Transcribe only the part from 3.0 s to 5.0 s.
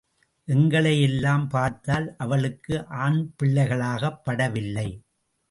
ஆண்பிள்ளைகளாகப் படவில்லை.